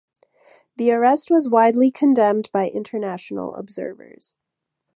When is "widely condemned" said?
1.47-2.49